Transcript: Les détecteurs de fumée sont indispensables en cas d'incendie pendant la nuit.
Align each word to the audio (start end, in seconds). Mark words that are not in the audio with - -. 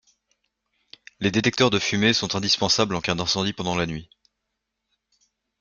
Les 1.19 1.29
détecteurs 1.29 1.69
de 1.69 1.77
fumée 1.77 2.13
sont 2.13 2.33
indispensables 2.35 2.95
en 2.95 3.01
cas 3.01 3.13
d'incendie 3.13 3.53
pendant 3.53 3.75
la 3.75 3.85
nuit. 3.85 4.09